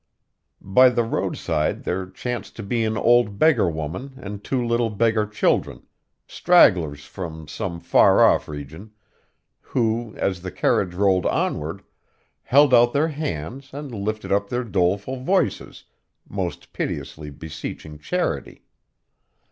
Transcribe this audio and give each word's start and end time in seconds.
By 0.63 0.89
the 0.89 1.03
roadside 1.03 1.83
there 1.83 2.09
chanced 2.09 2.55
to 2.55 2.63
be 2.63 2.83
an 2.85 2.97
old 2.97 3.37
beggar 3.37 3.69
woman 3.69 4.13
and 4.17 4.43
two 4.43 4.65
little 4.65 4.89
beggar 4.89 5.27
children, 5.27 5.85
stragglers 6.25 7.05
from 7.05 7.47
some 7.47 7.79
far 7.79 8.25
off 8.25 8.47
region, 8.47 8.93
who, 9.61 10.15
as 10.17 10.41
the 10.41 10.49
carriage 10.51 10.95
rolled 10.95 11.27
onward, 11.27 11.83
held 12.41 12.73
out 12.73 12.93
their 12.93 13.09
hands 13.09 13.75
and 13.75 13.93
lifted 13.93 14.31
up 14.31 14.49
their 14.49 14.63
doleful 14.63 15.17
voices, 15.17 15.83
most 16.27 16.73
piteously 16.73 17.29
beseeching 17.29 17.99
charity. 17.99 18.63